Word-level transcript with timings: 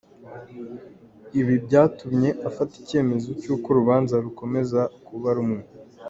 Ibi 1.39 1.55
byatumye 1.65 2.29
afata 2.49 2.73
icyemezo 2.81 3.29
cy’uko 3.41 3.65
urubanza 3.69 4.15
rukomeza 4.25 4.81
kuba 5.05 5.29
rumwe. 5.37 5.61